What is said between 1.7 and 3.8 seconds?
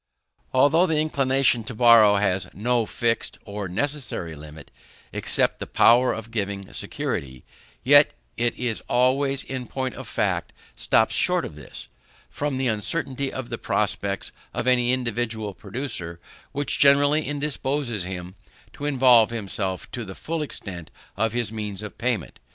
borrow has no fixed or